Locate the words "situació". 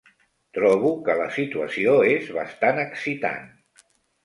1.35-1.95